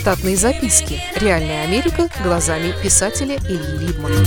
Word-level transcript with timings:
Штатные 0.00 0.34
записки. 0.34 0.98
Реальная 1.16 1.62
Америка 1.62 2.08
глазами 2.24 2.72
писателя 2.82 3.36
Ильи 3.36 3.86
Либмана. 3.86 4.24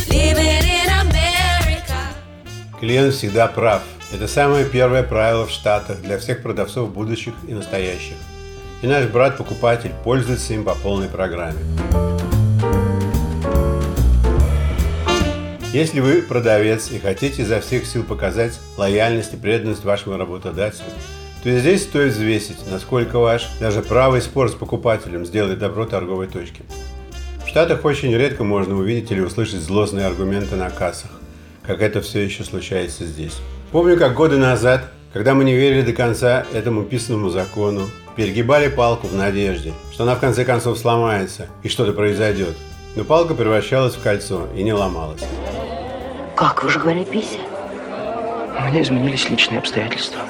Клиент 2.80 3.16
всегда 3.16 3.48
прав. 3.48 3.82
Это 4.14 4.28
самое 4.28 4.66
первое 4.66 5.02
правило 5.02 5.48
в 5.48 5.50
Штатах 5.50 6.00
для 6.02 6.20
всех 6.20 6.44
продавцов 6.44 6.94
будущих 6.94 7.34
и 7.48 7.56
настоящих. 7.56 8.14
И 8.84 8.88
наш 8.88 9.06
брат-покупатель 9.06 9.94
пользуется 10.04 10.54
им 10.54 10.64
по 10.64 10.76
полной 10.76 11.10
программе. 11.10 11.58
Если 15.74 16.02
вы 16.02 16.22
продавец 16.22 16.92
и 16.92 17.00
хотите 17.00 17.42
изо 17.42 17.60
всех 17.62 17.88
сил 17.88 18.04
показать 18.04 18.60
лояльность 18.78 19.34
и 19.34 19.38
преданность 19.38 19.84
вашему 19.84 20.18
работодателю, 20.18 20.86
то 21.44 21.50
и 21.50 21.60
здесь 21.60 21.84
стоит 21.84 22.14
взвесить, 22.14 22.60
насколько 22.72 23.20
ваш 23.20 23.50
даже 23.60 23.82
правый 23.82 24.22
спор 24.22 24.50
с 24.50 24.54
покупателем 24.54 25.26
сделает 25.26 25.60
добро 25.60 25.86
торговой 25.86 26.28
точке. 26.28 26.64
В 27.46 27.50
Штатах 27.50 27.84
очень 27.84 28.16
редко 28.16 28.46
можно 28.46 28.76
увидеть 28.76 29.12
или 29.12 29.20
услышать 29.20 29.60
злостные 29.60 30.06
аргументы 30.06 30.56
на 30.56 30.70
кассах, 30.70 31.12
как 31.62 31.82
это 31.82 32.02
все 32.02 32.22
еще 32.22 32.46
случается 32.46 33.06
здесь. 33.06 33.38
Помню, 33.72 33.98
как 33.98 34.14
годы 34.14 34.38
назад, 34.38 34.92
когда 35.12 35.34
мы 35.34 35.44
не 35.44 35.54
верили 35.54 35.82
до 35.82 35.92
конца 35.92 36.46
этому 36.54 36.84
писанному 36.84 37.30
закону, 37.30 37.90
перегибали 38.16 38.70
палку 38.70 39.08
в 39.08 39.16
надежде, 39.16 39.74
что 39.92 40.04
она 40.04 40.16
в 40.16 40.20
конце 40.20 40.46
концов 40.46 40.78
сломается 40.78 41.48
и 41.62 41.68
что-то 41.68 41.92
произойдет. 41.92 42.56
Но 42.96 43.04
палка 43.04 43.34
превращалась 43.34 43.96
в 43.96 44.02
кольцо 44.02 44.48
и 44.56 44.64
не 44.64 44.72
ломалась. 44.72 45.24
Как? 46.38 46.64
Вы 46.64 46.70
же 46.70 46.80
говорили 46.80 47.04
пися. 47.04 47.40
У 48.58 48.66
меня 48.66 48.82
изменились 48.82 49.30
личные 49.30 49.60
обстоятельства. 49.60 50.22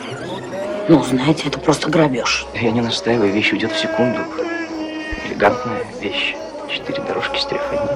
Ну, 0.89 1.01
знаете, 1.01 1.47
это 1.47 1.59
просто 1.59 1.89
грабеж. 1.89 2.45
Я 2.53 2.71
не 2.71 2.81
настаиваю, 2.81 3.31
вещь 3.31 3.53
уйдет 3.53 3.71
в 3.71 3.79
секунду. 3.79 4.19
Элегантная 5.25 5.85
вещь. 6.01 6.35
Четыре 6.69 7.01
дорожки 7.03 7.39
с 7.39 7.45
трефани. 7.45 7.89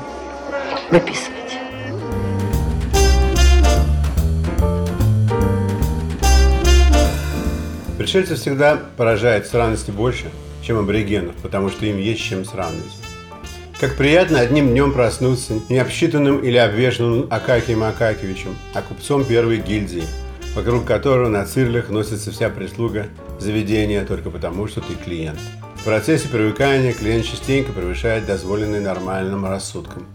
Выписывайте. 0.90 1.58
Пришельцы 7.98 8.36
всегда 8.36 8.80
поражает 8.96 9.48
странности 9.48 9.92
больше, 9.92 10.32
чем 10.64 10.80
аборигенов, 10.80 11.36
потому 11.42 11.70
что 11.70 11.86
им 11.86 11.98
есть 11.98 12.22
чем 12.22 12.46
сравнивать. 12.46 12.86
Как 13.82 13.98
приятно 13.98 14.40
одним 14.40 14.70
днем 14.70 14.94
проснуться 14.94 15.60
не 15.68 15.78
обсчитанным 15.78 16.40
или 16.40 16.56
обвешанным 16.56 17.28
Акакием 17.30 17.84
Акакевичем, 17.84 18.58
а 18.74 18.82
купцом 18.82 19.26
первой 19.26 19.58
гильдии, 19.58 20.06
вокруг 20.58 20.86
которого 20.86 21.30
на 21.30 21.46
цирлях 21.46 21.90
носится 21.90 22.32
вся 22.32 22.50
прислуга 22.50 23.10
заведения 23.40 24.04
только 24.04 24.32
потому, 24.32 24.68
что 24.68 24.82
ты 24.82 24.96
клиент. 24.96 25.40
В 25.76 25.84
процессе 25.84 26.28
привыкания 26.28 26.94
клиент 26.94 27.26
частенько 27.26 27.72
превышает 27.72 28.26
дозволенный 28.26 28.80
нормальным 28.80 29.46
рассудком. 29.46 30.08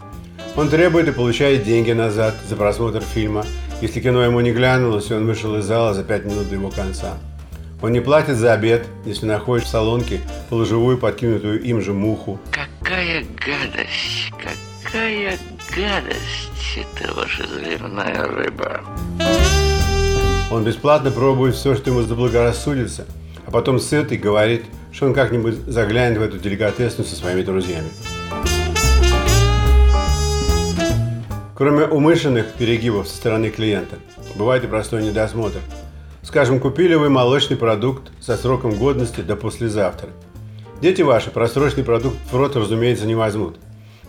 Он 0.56 0.68
требует 0.68 1.06
и 1.06 1.12
получает 1.12 1.62
деньги 1.62 1.92
назад 1.92 2.34
за 2.48 2.56
просмотр 2.56 3.02
фильма, 3.02 3.46
если 3.80 4.00
кино 4.00 4.24
ему 4.24 4.40
не 4.40 4.50
глянулось, 4.50 5.12
и 5.12 5.14
он 5.14 5.26
вышел 5.26 5.56
из 5.56 5.64
зала 5.64 5.94
за 5.94 6.02
пять 6.02 6.24
минут 6.24 6.48
до 6.48 6.56
его 6.56 6.70
конца. 6.70 7.18
Он 7.80 7.92
не 7.92 8.00
платит 8.00 8.36
за 8.36 8.52
обед, 8.52 8.84
если 9.04 9.26
находишь 9.26 9.66
в 9.66 9.70
салонке 9.70 10.20
полуживую 10.50 10.98
подкинутую 10.98 11.62
им 11.62 11.80
же 11.80 11.92
муху. 11.92 12.40
Какая 12.50 13.24
гадость, 13.46 14.32
какая 14.82 15.38
гадость 15.76 16.52
это 16.76 17.14
ваша 17.14 17.46
заливная 17.46 18.26
рыба. 18.26 18.80
Он 20.53 20.62
бесплатно 20.62 21.11
пробует 21.11 21.56
все, 21.56 21.75
что 21.75 21.91
ему 21.91 22.03
заблагорассудится, 22.03 23.06
а 23.47 23.50
потом 23.50 23.81
сытый 23.81 24.19
говорит, 24.19 24.64
что 24.92 25.06
он 25.06 25.14
как-нибудь 25.14 25.56
заглянет 25.67 26.19
в 26.19 26.22
эту 26.22 26.39
деликатесную 26.39 27.09
со 27.09 27.17
своими 27.17 27.42
друзьями. 27.42 27.89
Кроме 31.56 31.87
умышленных 31.87 32.53
перегибов 32.53 33.09
со 33.09 33.16
стороны 33.16 33.50
клиента, 33.50 33.97
бывает 34.37 34.62
и 34.62 34.69
простой 34.69 35.03
недосмотр– 35.03 35.59
Скажем, 36.22 36.60
купили 36.60 36.94
вы 36.94 37.10
молочный 37.10 37.56
продукт 37.56 38.12
со 38.21 38.37
сроком 38.37 38.78
годности 38.78 39.21
до 39.21 39.34
послезавтра. 39.34 40.09
Дети 40.81 41.03
ваши 41.03 41.31
просроченный 41.31 41.84
продукт 41.84 42.16
в 42.31 42.37
рот, 42.37 42.55
разумеется, 42.55 43.06
не 43.06 43.16
возьмут. 43.16 43.56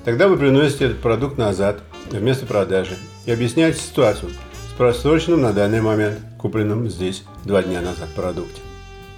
Тогда 0.05 0.27
вы 0.27 0.37
приносите 0.37 0.85
этот 0.85 0.99
продукт 0.99 1.37
назад, 1.37 1.81
вместо 2.11 2.45
продажи, 2.45 2.97
и 3.25 3.31
объясняете 3.31 3.79
ситуацию 3.79 4.31
с 4.73 4.77
просроченным 4.77 5.41
на 5.41 5.53
данный 5.53 5.81
момент, 5.81 6.19
купленным 6.37 6.89
здесь 6.89 7.23
два 7.45 7.61
дня 7.61 7.81
назад 7.81 8.09
продукте. 8.15 8.61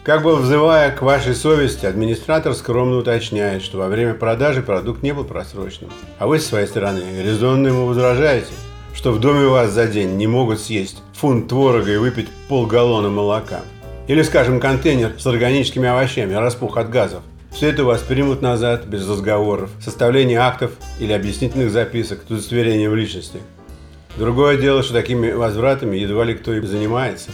Как 0.03 0.21
бы 0.21 0.35
взывая 0.35 0.91
к 0.91 1.01
вашей 1.01 1.33
совести, 1.33 1.85
администратор 1.85 2.53
скромно 2.53 2.97
уточняет, 2.97 3.63
что 3.63 3.77
во 3.77 3.87
время 3.87 4.13
продажи 4.13 4.61
продукт 4.61 5.01
не 5.01 5.13
был 5.13 5.23
просроченным. 5.23 5.91
А 6.19 6.27
вы, 6.27 6.39
с 6.39 6.45
своей 6.45 6.67
стороны, 6.67 7.01
резонно 7.23 7.69
ему 7.69 7.85
возражаете– 7.87 8.51
что 8.95 9.11
в 9.11 9.19
доме 9.19 9.45
у 9.45 9.51
вас 9.51 9.71
за 9.71 9.87
день 9.87 10.15
не 10.15 10.25
могут 10.25 10.59
съесть 10.59 11.03
фунт 11.13 11.49
творога 11.49 11.91
и 11.91 11.97
выпить 11.97 12.29
полгаллона 12.47 13.09
молока. 13.09 13.61
Или, 14.07 14.21
скажем, 14.21 14.59
контейнер 14.59 15.13
с 15.19 15.27
органическими 15.27 15.87
овощами, 15.87 16.33
распух 16.33 16.77
от 16.77 16.89
газов. 16.89 17.21
Все 17.51 17.69
это 17.69 17.83
у 17.83 17.87
вас 17.87 18.01
примут 18.01 18.41
назад, 18.41 18.85
без 18.85 19.07
разговоров, 19.07 19.69
составления 19.79 20.39
актов 20.39 20.71
или 20.99 21.13
объяснительных 21.13 21.71
записок, 21.71 22.21
удостоверения 22.29 22.89
в 22.89 22.95
личности. 22.95 23.39
Другое 24.17 24.57
дело, 24.57 24.81
что 24.81 24.93
такими 24.93 25.31
возвратами 25.31 25.97
едва 25.97 26.23
ли 26.23 26.35
кто 26.35 26.53
и 26.53 26.61
занимается, 26.61 27.31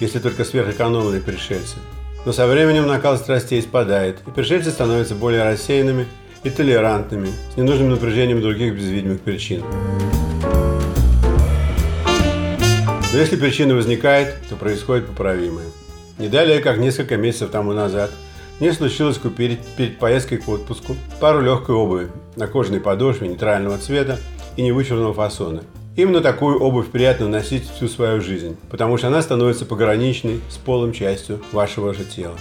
если 0.00 0.18
только 0.18 0.44
сверхэкономные 0.44 1.20
пришельцы. 1.20 1.76
Но 2.24 2.32
со 2.32 2.46
временем 2.46 2.86
накал 2.86 3.18
страстей 3.18 3.60
спадает, 3.60 4.20
и 4.26 4.30
пришельцы 4.30 4.70
становятся 4.70 5.14
более 5.14 5.42
рассеянными 5.42 6.06
и 6.42 6.48
толерантными, 6.48 7.28
с 7.52 7.56
ненужным 7.56 7.90
напряжением 7.90 8.40
других 8.40 8.74
безвидимых 8.74 9.20
причин. 9.20 9.62
Но 13.12 13.18
если 13.18 13.36
причина 13.36 13.74
возникает, 13.74 14.36
то 14.48 14.56
происходит 14.56 15.06
поправимое. 15.06 15.66
Не 16.18 16.28
далее, 16.28 16.60
как 16.60 16.78
несколько 16.78 17.18
месяцев 17.18 17.50
тому 17.50 17.74
назад, 17.74 18.10
мне 18.58 18.72
случилось 18.72 19.18
купить 19.18 19.60
перед 19.76 19.98
поездкой 19.98 20.38
к 20.38 20.48
отпуску 20.48 20.96
пару 21.20 21.42
легкой 21.42 21.74
обуви 21.74 22.08
на 22.36 22.46
кожаной 22.46 22.80
подошве 22.80 23.28
нейтрального 23.28 23.76
цвета 23.76 24.18
и 24.56 24.62
невычурного 24.62 25.12
фасона. 25.12 25.62
Именно 25.94 26.22
такую 26.22 26.58
обувь 26.58 26.90
приятно 26.90 27.28
носить 27.28 27.68
всю 27.68 27.86
свою 27.86 28.22
жизнь, 28.22 28.56
потому 28.70 28.96
что 28.96 29.08
она 29.08 29.20
становится 29.20 29.66
пограничной 29.66 30.40
с 30.48 30.56
полом 30.56 30.92
частью 30.92 31.42
вашего 31.52 31.92
же 31.92 32.04
тела. 32.04 32.36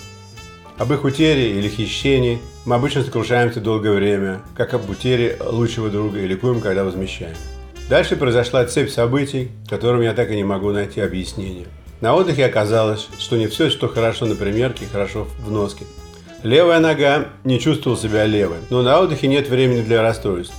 Об 0.78 0.94
их 0.94 1.03
утере 1.03 1.51
или 1.51 1.67
хищении 1.67 2.39
мы 2.66 2.75
обычно 2.75 3.03
сокрушаемся 3.03 3.59
долгое 3.59 3.94
время, 3.94 4.41
как 4.56 4.73
об 4.73 4.89
утере 4.89 5.38
лучшего 5.45 5.89
друга 5.89 6.19
и 6.19 6.28
ликуем, 6.28 6.62
когда 6.62 6.85
возмещаем. 6.85 7.35
Дальше 7.89 8.16
произошла 8.16 8.63
цепь 8.66 8.89
событий, 8.89 9.51
которым 9.69 10.01
я 10.01 10.13
так 10.13 10.31
и 10.31 10.35
не 10.35 10.45
могу 10.45 10.72
найти 10.72 11.01
объяснение. 11.01 11.68
На 12.00 12.16
отдыхе 12.16 12.45
оказалось, 12.45 13.09
что 13.19 13.35
не 13.35 13.47
все, 13.47 13.69
что 13.69 13.89
хорошо 13.89 14.25
на 14.28 14.35
примерке, 14.35 14.85
хорошо 14.89 15.28
в 15.39 15.51
носке. 15.51 15.83
Левая 16.41 16.79
нога 16.79 17.28
не 17.44 17.59
чувствовал 17.59 17.97
себя 17.97 18.25
левой, 18.25 18.57
но 18.69 18.81
на 18.81 18.97
отдыхе 19.00 19.28
нет 19.28 19.50
времени 19.50 19.81
для 19.81 20.01
расстройств. 20.01 20.56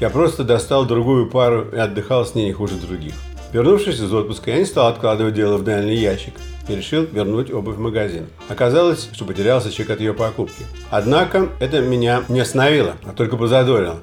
Я 0.00 0.08
просто 0.08 0.44
достал 0.44 0.86
другую 0.86 1.28
пару 1.28 1.68
и 1.72 1.76
отдыхал 1.76 2.24
с 2.24 2.34
ней 2.34 2.46
не 2.46 2.52
хуже 2.54 2.76
других. 2.76 3.12
Вернувшись 3.52 4.00
из 4.00 4.10
отпуска, 4.10 4.50
я 4.50 4.56
не 4.56 4.64
стал 4.64 4.86
откладывать 4.88 5.34
дело 5.34 5.58
в 5.58 5.64
дальний 5.64 5.96
ящик 5.96 6.32
и 6.68 6.74
решил 6.74 7.04
вернуть 7.04 7.52
обувь 7.52 7.76
в 7.76 7.80
магазин. 7.80 8.26
Оказалось, 8.48 9.10
что 9.12 9.26
потерялся 9.26 9.70
чек 9.70 9.90
от 9.90 10.00
ее 10.00 10.14
покупки. 10.14 10.64
Однако 10.90 11.50
это 11.60 11.82
меня 11.82 12.24
не 12.30 12.40
остановило, 12.40 12.96
а 13.04 13.12
только 13.12 13.36
позадорило. 13.36 13.96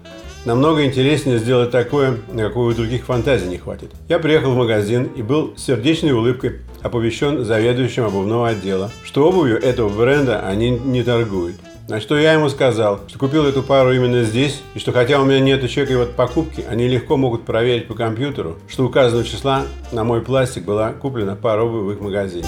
Намного 0.45 0.85
интереснее 0.85 1.39
сделать 1.39 1.71
такое, 1.71 2.19
на 2.31 2.43
какое 2.43 2.73
у 2.73 2.75
других 2.75 3.05
фантазий 3.05 3.47
не 3.47 3.57
хватит. 3.57 3.91
Я 4.07 4.19
приехал 4.19 4.51
в 4.51 4.55
магазин 4.55 5.05
и 5.15 5.23
был 5.23 5.55
с 5.57 5.63
сердечной 5.63 6.11
улыбкой 6.11 6.59
оповещен 6.83 7.43
заведующим 7.43 8.05
обувного 8.05 8.49
отдела, 8.49 8.91
что 9.03 9.27
обувью 9.27 9.59
этого 9.59 9.89
бренда 9.89 10.41
они 10.41 10.69
не 10.69 11.03
торгуют. 11.03 11.55
На 11.87 12.01
что 12.01 12.17
я 12.17 12.33
ему 12.33 12.49
сказал, 12.49 12.99
что 13.07 13.17
купил 13.17 13.45
эту 13.45 13.63
пару 13.63 13.93
именно 13.93 14.23
здесь, 14.23 14.61
и 14.75 14.79
что 14.79 14.91
хотя 14.91 15.21
у 15.21 15.25
меня 15.25 15.39
нет 15.39 15.69
чека 15.69 16.03
от 16.03 16.17
покупки, 16.17 16.65
они 16.69 16.85
легко 16.85 17.15
могут 17.15 17.45
проверить 17.45 17.87
по 17.87 17.93
компьютеру, 17.93 18.57
что 18.67 18.85
указанного 18.85 19.25
числа 19.25 19.63
на 19.93 20.03
мой 20.03 20.21
пластик 20.21 20.65
была 20.65 20.91
куплена 20.91 21.37
пара 21.37 21.63
обуви 21.63 21.83
в 21.83 21.91
их 21.93 22.01
магазине. 22.01 22.45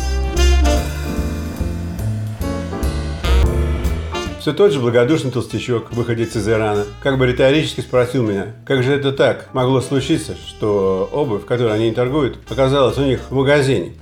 Все 4.41 4.51
тот 4.51 4.74
же 4.74 4.81
благодушный 4.81 5.31
толстячок, 5.31 5.94
выходец 5.94 6.35
из 6.35 6.47
Ирана, 6.50 6.83
как 7.01 7.18
бы 7.18 7.25
риторически 7.25 7.80
спросил 7.80 8.24
меня, 8.24 8.56
как 8.65 8.83
же 8.83 8.92
это 8.92 9.13
так 9.13 9.53
могло 9.53 9.80
случиться, 9.80 10.35
что 10.35 11.07
обувь, 11.13 11.45
которой 11.45 11.75
они 11.75 11.89
не 11.89 11.95
торгуют, 11.95 12.39
оказалась 12.50 12.97
у 12.97 13.06
них 13.06 13.21
в 13.30 13.35
магазине. 13.35 13.94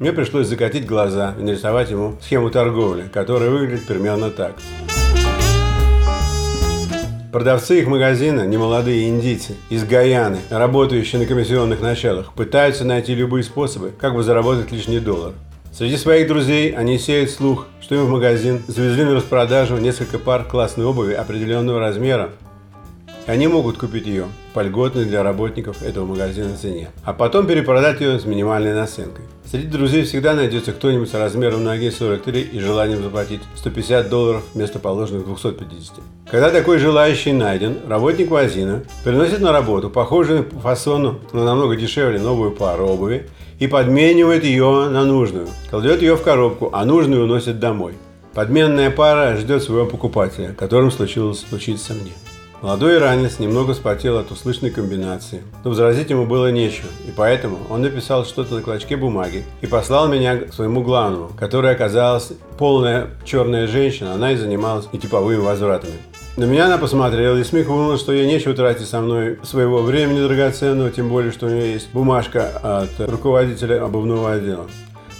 Мне 0.00 0.14
пришлось 0.14 0.46
закатить 0.46 0.86
глаза 0.86 1.34
и 1.38 1.42
нарисовать 1.42 1.90
ему 1.90 2.16
схему 2.22 2.48
торговли, 2.48 3.04
которая 3.12 3.50
выглядит 3.50 3.86
примерно 3.86 4.30
так. 4.30 4.54
Продавцы 7.30 7.80
их 7.80 7.86
магазина, 7.86 8.46
немолодые 8.46 9.10
индийцы, 9.10 9.56
из 9.68 9.84
Гаяны, 9.84 10.38
работающие 10.48 11.20
на 11.20 11.26
комиссионных 11.26 11.82
началах, 11.82 12.32
пытаются 12.32 12.86
найти 12.86 13.14
любые 13.14 13.44
способы, 13.44 13.90
как 13.90 14.14
бы 14.14 14.22
заработать 14.22 14.72
лишний 14.72 15.00
доллар. 15.00 15.34
Среди 15.70 15.98
своих 15.98 16.28
друзей 16.28 16.70
они 16.70 16.98
сеют 16.98 17.28
слух, 17.28 17.66
что 17.82 17.94
им 17.94 18.06
в 18.06 18.10
магазин 18.10 18.62
завезли 18.68 19.04
на 19.04 19.16
распродажу 19.16 19.76
несколько 19.76 20.18
пар 20.18 20.44
классной 20.44 20.86
обуви 20.86 21.12
определенного 21.12 21.78
размера, 21.78 22.30
они 23.26 23.46
могут 23.46 23.78
купить 23.78 24.06
ее 24.06 24.26
по 24.54 24.60
льготной 24.60 25.04
для 25.04 25.22
работников 25.22 25.82
этого 25.82 26.04
магазина 26.06 26.56
цене, 26.56 26.90
а 27.04 27.12
потом 27.12 27.46
перепродать 27.46 28.00
ее 28.00 28.18
с 28.18 28.24
минимальной 28.24 28.74
наценкой. 28.74 29.24
Среди 29.50 29.66
друзей 29.66 30.04
всегда 30.04 30.34
найдется 30.34 30.72
кто-нибудь 30.72 31.10
с 31.10 31.14
размером 31.14 31.64
ноги 31.64 31.90
43 31.90 32.40
и 32.40 32.60
желанием 32.60 33.02
заплатить 33.02 33.40
150 33.56 34.08
долларов 34.08 34.44
вместо 34.54 34.78
положенных 34.78 35.24
250. 35.26 35.96
Когда 36.30 36.50
такой 36.50 36.78
желающий 36.78 37.32
найден, 37.32 37.78
работник 37.88 38.30
магазина 38.30 38.84
приносит 39.02 39.40
на 39.40 39.52
работу 39.52 39.90
похожую 39.90 40.44
по 40.44 40.60
фасону, 40.60 41.18
но 41.32 41.44
намного 41.44 41.76
дешевле 41.76 42.20
новую 42.20 42.52
пару 42.52 42.86
обуви 42.86 43.28
и 43.58 43.66
подменивает 43.66 44.44
ее 44.44 44.88
на 44.88 45.04
нужную, 45.04 45.48
кладет 45.68 46.00
ее 46.02 46.16
в 46.16 46.22
коробку, 46.22 46.70
а 46.72 46.84
нужную 46.84 47.24
уносит 47.24 47.58
домой. 47.58 47.94
Подменная 48.34 48.90
пара 48.90 49.36
ждет 49.36 49.62
своего 49.64 49.86
покупателя, 49.86 50.54
которым 50.54 50.92
случилось 50.92 51.40
случиться 51.40 51.94
мне. 51.94 52.12
Молодой 52.62 52.96
иранец 52.96 53.38
немного 53.38 53.72
вспотел 53.72 54.18
от 54.18 54.30
услышанной 54.30 54.70
комбинации, 54.70 55.42
но 55.64 55.70
возразить 55.70 56.10
ему 56.10 56.26
было 56.26 56.52
нечего, 56.52 56.88
и 57.08 57.10
поэтому 57.10 57.56
он 57.70 57.80
написал 57.80 58.26
что-то 58.26 58.56
на 58.56 58.60
клочке 58.60 58.98
бумаги 58.98 59.44
и 59.62 59.66
послал 59.66 60.08
меня 60.08 60.36
к 60.36 60.52
своему 60.52 60.82
главному, 60.82 61.30
которая 61.38 61.74
оказалась 61.74 62.32
полная 62.58 63.08
черная 63.24 63.66
женщина, 63.66 64.12
она 64.12 64.32
и 64.32 64.36
занималась 64.36 64.92
нетиповыми 64.92 65.38
возвратами. 65.38 65.94
На 66.36 66.44
меня 66.44 66.66
она 66.66 66.76
посмотрела 66.76 67.38
и 67.38 67.44
смехнула, 67.44 67.96
что 67.96 68.12
ей 68.12 68.26
нечего 68.26 68.52
тратить 68.52 68.88
со 68.88 69.00
мной 69.00 69.38
своего 69.42 69.80
времени 69.80 70.20
драгоценного, 70.20 70.90
тем 70.90 71.08
более, 71.08 71.32
что 71.32 71.46
у 71.46 71.48
нее 71.48 71.72
есть 71.72 71.90
бумажка 71.94 72.60
от 72.62 72.90
руководителя 73.10 73.82
обувного 73.82 74.32
отдела. 74.32 74.66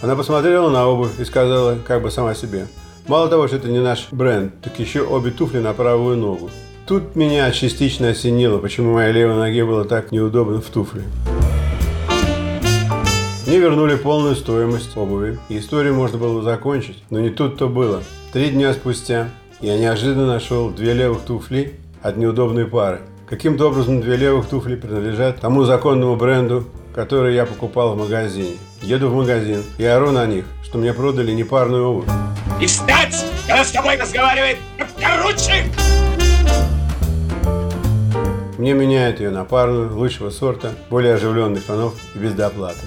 Она 0.03 0.15
посмотрела 0.15 0.69
на 0.69 0.87
обувь 0.87 1.19
и 1.19 1.25
сказала 1.25 1.79
как 1.87 2.03
бы 2.03 2.11
сама 2.11 2.35
себе, 2.35 2.67
мало 3.09 3.29
того, 3.29 3.47
что 3.47 3.57
это 3.57 3.69
не 3.69 3.81
наш 3.81 4.09
бренд, 4.11 4.53
так 4.61 4.79
еще 4.79 5.01
обе 5.01 5.31
туфли 5.31 5.61
на 5.61 5.73
правую 5.73 6.19
ногу. 6.19 6.51
Тут 6.91 7.15
меня 7.15 7.49
частично 7.53 8.09
осенило, 8.09 8.59
почему 8.59 8.95
моей 8.95 9.13
левой 9.13 9.37
ноге 9.37 9.65
было 9.65 9.85
так 9.85 10.11
неудобно 10.11 10.61
в 10.61 10.67
туфле. 10.71 11.05
Мне 13.47 13.59
вернули 13.59 13.95
полную 13.95 14.35
стоимость 14.35 14.97
обуви, 14.97 15.39
и 15.49 15.59
историю 15.61 15.95
можно 15.95 16.19
было 16.19 16.43
закончить, 16.43 17.01
но 17.09 17.21
не 17.21 17.31
тут-то 17.31 17.69
было. 17.69 18.03
Три 18.33 18.51
дня 18.51 18.73
спустя 18.73 19.29
я 19.61 19.79
неожиданно 19.79 20.27
нашел 20.27 20.69
две 20.69 20.93
левых 20.95 21.21
туфли 21.21 21.79
от 22.03 22.17
неудобной 22.17 22.67
пары. 22.67 23.03
Каким-то 23.29 23.69
образом 23.69 24.01
две 24.01 24.17
левых 24.17 24.49
туфли 24.49 24.75
принадлежат 24.75 25.41
тому 25.41 25.63
законному 25.63 26.17
бренду, 26.17 26.65
который 26.93 27.37
я 27.37 27.47
покупал 27.47 27.95
в 27.95 27.99
магазине. 27.99 28.57
Еду 28.83 29.11
в 29.11 29.15
магазин 29.15 29.63
и 29.79 29.85
ору 29.85 30.11
на 30.11 30.27
них, 30.27 30.45
что 30.65 30.79
мне 30.79 30.93
продали 30.93 31.31
непарную 31.31 31.89
обувь. 31.89 32.09
И 32.61 32.67
встать, 32.67 33.15
когда 33.47 33.65
с 33.65 33.71
тобой 33.71 33.97
разговаривает 33.97 34.57
поручик! 35.01 35.80
Мне 38.61 38.75
меняют 38.75 39.21
ее 39.21 39.31
на 39.31 39.47
парную, 39.47 39.97
лучшего 39.97 40.29
сорта, 40.29 40.73
более 40.91 41.15
оживленных 41.15 41.65
тонов 41.65 41.95
и 42.15 42.19
без 42.19 42.35
доплаты. 42.35 42.83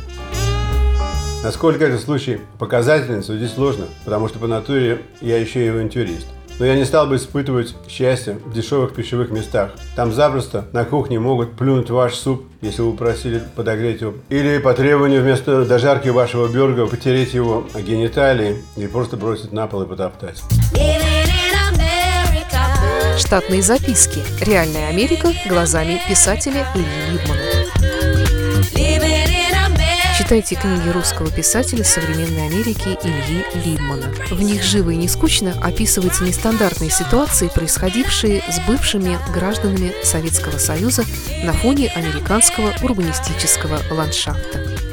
Насколько 1.43 1.85
этот 1.85 1.99
случай 1.99 2.41
показательный, 2.59 3.23
судить 3.23 3.51
сложно, 3.51 3.85
потому 4.05 4.27
что 4.27 4.37
по 4.37 4.45
натуре 4.45 5.01
я 5.19 5.39
еще 5.39 5.65
и 5.65 5.69
авантюрист. 5.69 6.27
Но 6.59 6.67
я 6.67 6.75
не 6.75 6.85
стал 6.85 7.07
бы 7.07 7.15
испытывать 7.15 7.75
счастье 7.87 8.37
в 8.45 8.53
дешевых 8.53 8.93
пищевых 8.93 9.31
местах. 9.31 9.71
Там 9.95 10.13
запросто 10.13 10.65
на 10.73 10.85
кухне 10.85 11.19
могут 11.19 11.53
плюнуть 11.53 11.89
ваш 11.89 12.13
суп, 12.13 12.43
если 12.61 12.83
вы 12.83 12.95
просили 12.95 13.41
подогреть 13.55 14.01
его. 14.01 14.13
Или 14.29 14.59
по 14.59 14.75
требованию 14.75 15.23
вместо 15.23 15.65
дожарки 15.65 16.09
вашего 16.09 16.47
бюрга 16.47 16.85
потереть 16.85 17.33
его 17.33 17.65
гениталии 17.75 18.57
и 18.77 18.85
просто 18.85 19.17
бросить 19.17 19.51
на 19.51 19.65
пол 19.65 19.81
и 19.81 19.87
потоптать. 19.87 20.43
Штатные 23.25 23.61
записки. 23.61 24.19
Реальная 24.41 24.89
Америка 24.89 25.33
глазами 25.47 25.99
писателя 26.09 26.67
Ильи 26.75 27.13
Либмана. 27.13 27.41
Читайте 30.17 30.55
книги 30.55 30.89
русского 30.89 31.31
писателя 31.31 31.85
современной 31.85 32.47
Америки 32.47 32.97
Ильи 33.01 33.45
Либмана. 33.63 34.13
В 34.29 34.41
них 34.41 34.61
живо 34.61 34.89
и 34.89 34.97
не 34.97 35.07
скучно 35.07 35.55
описываются 35.63 36.25
нестандартные 36.25 36.91
ситуации, 36.91 37.47
происходившие 37.47 38.43
с 38.51 38.59
бывшими 38.67 39.17
гражданами 39.33 39.93
Советского 40.03 40.57
Союза 40.57 41.05
на 41.43 41.53
фоне 41.53 41.93
американского 41.95 42.73
урбанистического 42.83 43.79
ландшафта. 43.89 44.92